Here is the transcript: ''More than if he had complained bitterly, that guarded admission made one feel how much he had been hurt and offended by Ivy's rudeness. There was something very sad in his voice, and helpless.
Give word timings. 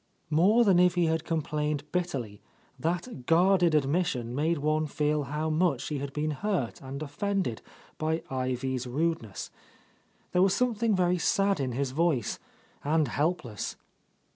''More 0.31 0.63
than 0.63 0.79
if 0.79 0.95
he 0.95 1.05
had 1.05 1.23
complained 1.25 1.83
bitterly, 1.91 2.41
that 2.79 3.27
guarded 3.27 3.75
admission 3.75 4.33
made 4.33 4.57
one 4.57 4.87
feel 4.87 5.25
how 5.25 5.51
much 5.51 5.87
he 5.89 5.99
had 5.99 6.11
been 6.11 6.31
hurt 6.31 6.81
and 6.81 7.03
offended 7.03 7.61
by 7.99 8.23
Ivy's 8.27 8.87
rudeness. 8.87 9.51
There 10.31 10.41
was 10.41 10.55
something 10.55 10.95
very 10.95 11.19
sad 11.19 11.59
in 11.59 11.73
his 11.73 11.91
voice, 11.91 12.39
and 12.83 13.09
helpless. 13.09 13.75